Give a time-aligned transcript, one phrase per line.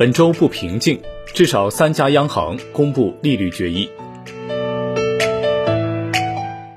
[0.00, 0.98] 本周不平静，
[1.34, 3.86] 至少三家央行公布利率决议。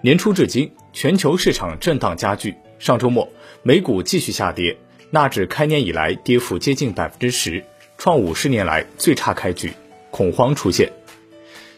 [0.01, 2.53] 年初至今，全球市场震荡加剧。
[2.79, 3.29] 上周末，
[3.61, 4.75] 美股继续下跌，
[5.09, 7.63] 纳指开年以来跌幅接近百分之十，
[7.97, 9.71] 创五十年来最差开局，
[10.11, 10.91] 恐慌出现。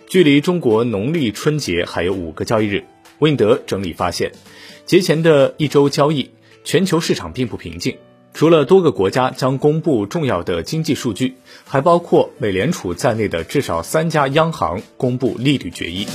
[0.07, 2.83] 距离中国农历春节还有五个交易日，
[3.19, 4.31] 温德整理发现，
[4.87, 6.31] 节前的一周交易，
[6.63, 7.95] 全球市场并不平静。
[8.35, 16.05] 除了多个国家将公布重要的经济数据，还包括美联储在内的至少三家央行公布利率决议。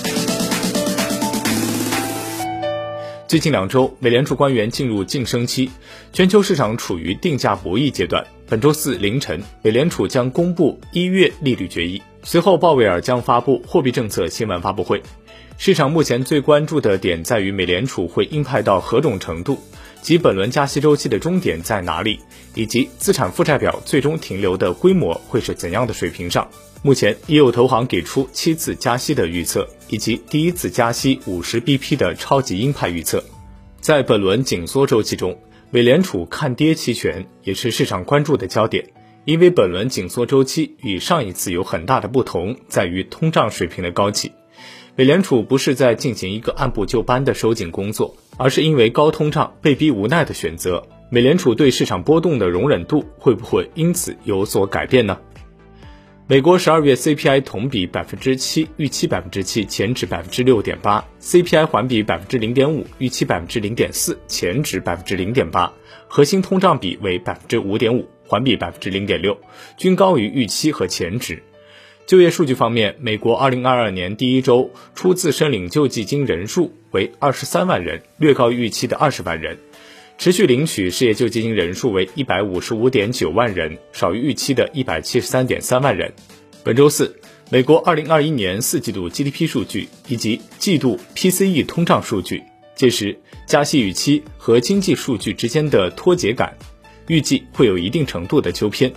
[3.26, 5.70] 最近两周，美联储官员进入晋升期，
[6.12, 8.26] 全球市场处于定价博弈阶段。
[8.46, 15.02] 本周四凌晨，美联储将公布一月利率决议，随后鲍威尔将发布货币政策新闻发布会。
[15.56, 19.58] 市场目前最关注的点在于美联储会鹰派到何种程度。
[20.02, 22.20] 及本轮加息周期的终点在哪里，
[22.54, 26.48] 以及资产负债表最终停留的规模会是怎样的水平上？
[26.82, 33.22] 目前已有投行给出七次加息的预测，以及第一次加息五十 BP 的超级鹰派预测。
[33.80, 35.38] 在本轮紧缩周期中，
[35.70, 38.88] 美联储看跌期权也是市场关注的焦点，
[39.26, 44.32] 因为本轮紧缩周期与上一次有很大的不同，在于通胀水平的高企。
[45.00, 50.86] 美联储不是在进行一个按部就班的收紧工作，而是因为高通胀被逼无奈的选择。
[51.08, 55.18] 美联储对市场波动的容忍度会不会因此有所改变呢？
[56.26, 65.72] 美国十二月 CPI 同比百分之七，预期百分之七，前值百分之六点八；CPI 环比百分之零点五，预期百分之零点四，前值百分之零点八；
[66.08, 69.34] 核心通胀比为百分之五点五，环比百分之零点六，
[69.78, 71.42] 均高于预期和前值。
[72.10, 79.54] 就业数据方面，美国2022年第一周出自申领救济金人数为23万人，略高于预期的20万人；
[80.18, 86.12] 持续领取失业救济金人数为155.9万人，少于预期的173.3万人。
[86.64, 87.14] 本周四，
[87.48, 92.42] 美国2021年四季度 GDP 数据以及季度 PCE 通胀数据，
[92.74, 93.16] 届时
[93.46, 96.56] 加息预期和经济数据之间的脱节感，
[97.06, 98.92] 预计会有一定程度的纠偏。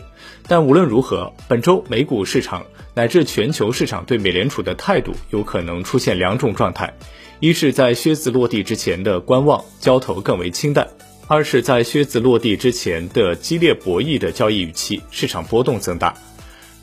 [0.48, 2.66] 但无论如何，本周美股市场。
[2.96, 6.94] 乃至全球市场对美联储的态度有可能出现两种状态：
[7.40, 10.86] 一是，在靴子落地之前的观望，交投更为清淡；
[11.28, 16.14] 二是，在靴子落地之前的激烈博弈的交易预期，市场波动增大。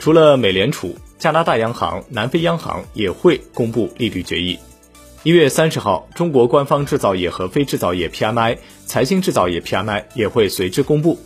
[0.00, 4.58] 除了美联储，加拿大央行、南非央行也会公布利率决议。
[5.22, 11.20] 一月三十号，中国官方制造业和非制造业 PMI、财新制造业 PMI 也会随之公布。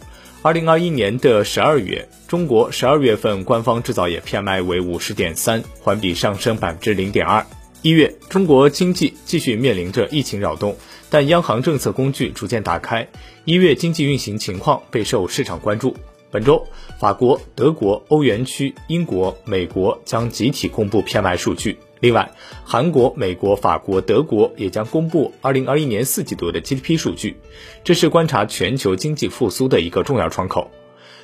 [0.44, 7.46] 二零二一年的十二月，中国十二月份官方制造业 PMI 为五十点三，环比上升百分之零点二。
[7.80, 10.76] 一月，中国经济继续面临着疫情扰动，
[11.08, 13.08] 但央行政策工具逐渐打开，
[13.46, 15.96] 一月经济运行情况备受市场关注。
[16.30, 16.66] 本周，
[17.00, 21.78] 法国、德国、欧元区、英国、美国将集体公布 PMI 数据。
[22.04, 22.30] 另外，
[22.66, 27.38] 韩国、美国、法国、德国也将公布2021年四季度的 GDP 数据，
[27.82, 30.70] 这是观察全球经济复苏的一个重要窗口。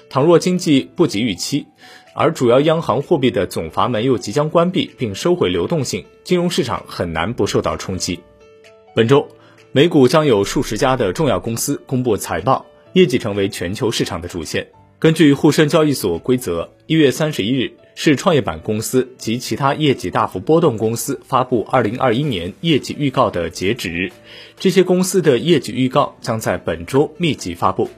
[0.09, 1.67] 倘若经济不及预期，
[2.15, 8.19] 而主要央行货币的总阀门又即将关闭并收回流动性，金融市场很难不受到冲击。
[8.95, 9.29] 本周，
[9.73, 12.65] 美股将有数十家的重要公司公布财报，
[12.95, 14.67] 业绩成为全球市场的主线。
[14.99, 17.73] 根据沪深交易所规则，一月三十一日
[18.03, 24.11] 是创业板公司及其他业绩大幅波动公司发布二零二一年业绩预告的截止日。
[24.59, 27.91] 这些公司的业绩预告将在本周密集发布。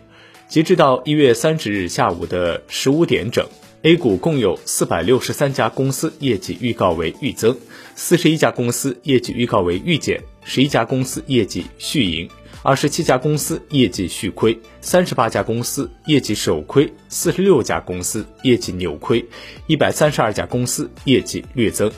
[0.48, 3.46] 截至到一月三十日下午的十五点整
[3.82, 7.56] ，A 股共有四百六十三家公司业绩预告为预增，
[7.94, 12.28] 四十一家公司业绩预告为预减，十一家公司业绩续盈。
[12.64, 19.24] 二十七家公司业绩续亏，三十八家公司业绩首亏，四十六家公司业绩扭亏，
[19.66, 21.90] 一百三十二家公司业绩略增。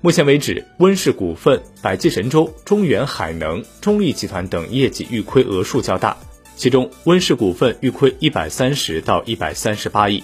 [0.00, 6.16] 目前为止，温氏股份、百济神州、中远海能、中力集团等业绩预亏额数较大，
[6.54, 10.22] 其中温氏股份预亏一百三十到一百三十八亿。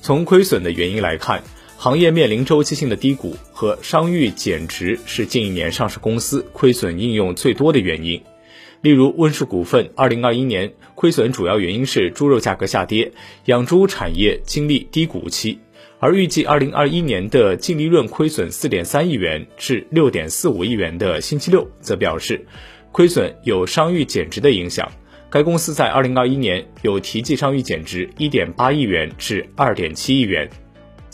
[0.00, 1.42] 从亏损的原因来看，
[1.76, 8.18] 行业面临周期性的低谷和商誉减值是近一年上市公司亏损应用最多的原因。
[8.84, 13.10] 例如，温氏股份二零二一年亏损主要原因是猪肉价格下跌，
[13.46, 15.58] 养猪产业经历低谷期，
[15.98, 22.44] 而预计二零二一年的净利润亏损四点三亿元至六点四五亿元的星期六则表示，
[22.92, 24.86] 亏损有商誉减值的影响。
[25.30, 30.46] 该公司在二零二一年有提计商誉减值一点八亿元至二点七亿元。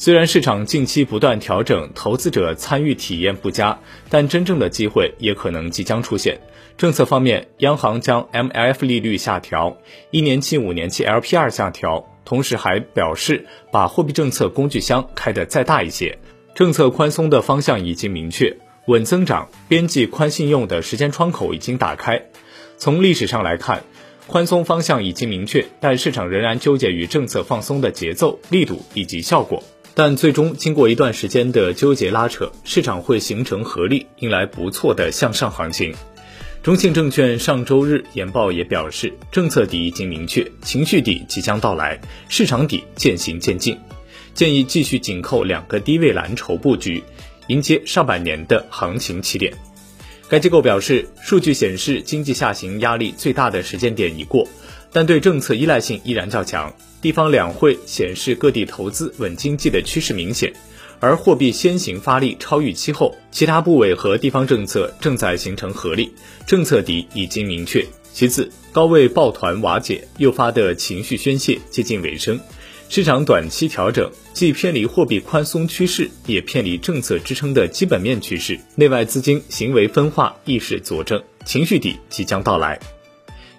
[0.02, 6.40] 虽然市场近期不断调整，投资者参与体验不佳，但真正的机会也可能即将出现。
[6.78, 9.76] 政策方面，央行将 MLF 利率下调，
[10.10, 16.18] 一年期、五年期 LPR 下调，同时还表示把货币政策工具箱开得再大一些。
[16.54, 18.56] 政策宽松的方向已经明确，
[18.86, 22.22] 稳增长、边际宽信用的时间窗口已经打开。
[22.78, 23.84] 从历史上来看，
[24.26, 29.62] 宽松方向已经明确，但市场仍然纠结于政策放松的节奏、力度以及效果。
[29.94, 35.94] 但最终经过一段时间的纠结拉扯，市场会形成合力，迎来不错的向上行情。
[36.62, 43.78] 中信证券上周日研报也表示，政策底已经明确，情绪底即将到来，市场底渐行渐近，
[44.34, 47.02] 建议继续紧扣两个低位蓝筹布局，
[47.48, 49.52] 迎接上半年的行情起点。
[50.28, 54.46] 该机构表示，数据显示经济下行压力最大的时间点已过，
[54.92, 56.72] 但对政策依赖性依然较强。
[57.00, 60.52] 地方两会显示各地投资稳经济的趋势明显。
[60.98, 66.12] 而货币先行发力超预期后，其他部委和地方政策正在形成合力，
[66.46, 67.82] 政策底已经明确。
[68.12, 72.38] 其次，高位抱团瓦解诱发的情绪宣泄接近尾声，
[72.90, 82.78] 市场短期调整既偏离货币宽松趋势，也偏离政策支撑的基本面趋势，内外资金行为分化意识佐证，情绪底即将到来。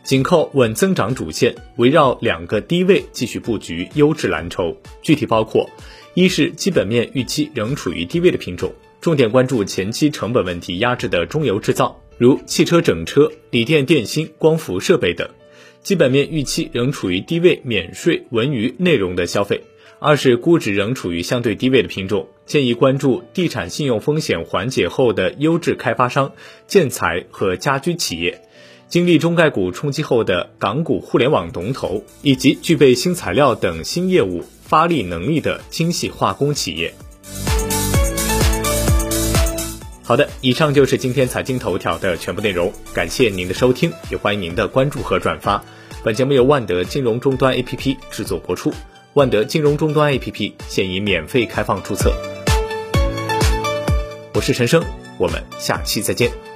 [0.04, 5.70] 紧扣稳增长主线，围绕两个低位继续布局优质蓝筹，具体包括。
[6.14, 15.28] 一是基本面预期仍处于低位的品种，重点关注前期成本问题压制的中游制造，如汽车整车、锂电电芯、光伏设备等；
[15.84, 19.62] 基本面预期仍处于低位免税文娱内容的消费。
[20.00, 26.34] 二是估值仍处于相对低位的品种，建议关注地产信用风险缓解后的优质开发商、
[26.66, 28.42] 建材和家居企业，
[28.92, 34.44] 经历中概股冲击后的港股互联网龙头，以及具备新材料等新业务。
[34.72, 36.94] 发力能力的精细化工企业。
[40.02, 45.62] 好的，以上就是今天财经头条的全部内容，感谢您的收听，也欢迎您的关注和转发。
[46.06, 48.74] 本节目由万德金融终端 APP 制作播出，
[49.14, 52.14] 万德金融终端 APP 现已免费开放注册。
[54.34, 54.82] 我是陈生，
[55.18, 56.51] 我们下期再见。